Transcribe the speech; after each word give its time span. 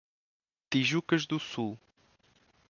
Tijucas 0.67 1.27
do 1.27 1.39
Sul 1.39 1.77